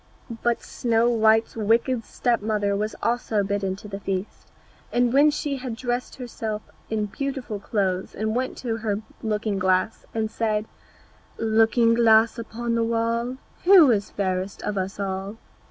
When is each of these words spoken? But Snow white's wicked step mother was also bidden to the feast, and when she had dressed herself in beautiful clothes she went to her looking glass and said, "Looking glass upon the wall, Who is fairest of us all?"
But 0.41 0.63
Snow 0.63 1.11
white's 1.11 1.55
wicked 1.55 2.05
step 2.05 2.41
mother 2.41 2.75
was 2.75 2.95
also 3.03 3.43
bidden 3.43 3.75
to 3.75 3.87
the 3.87 3.99
feast, 3.99 4.47
and 4.91 5.13
when 5.13 5.29
she 5.29 5.57
had 5.57 5.75
dressed 5.75 6.15
herself 6.15 6.63
in 6.89 7.05
beautiful 7.05 7.59
clothes 7.59 8.15
she 8.17 8.25
went 8.25 8.57
to 8.57 8.77
her 8.77 9.01
looking 9.21 9.59
glass 9.59 10.03
and 10.11 10.31
said, 10.31 10.65
"Looking 11.37 11.93
glass 11.93 12.39
upon 12.39 12.73
the 12.73 12.83
wall, 12.83 13.37
Who 13.65 13.91
is 13.91 14.09
fairest 14.09 14.63
of 14.63 14.75
us 14.75 14.99
all?" 14.99 15.37